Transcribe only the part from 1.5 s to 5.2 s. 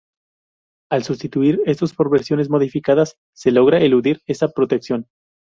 estos por versiones modificadas se logra eludir esa protección.